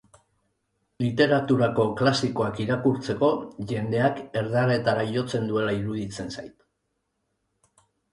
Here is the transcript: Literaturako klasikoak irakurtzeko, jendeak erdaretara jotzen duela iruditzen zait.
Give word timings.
Literaturako 1.01 1.83
klasikoak 1.99 2.61
irakurtzeko, 2.63 3.29
jendeak 3.71 4.21
erdaretara 4.41 5.03
jotzen 5.11 5.45
duela 5.51 5.75
iruditzen 5.81 6.33
zait. 6.39 6.57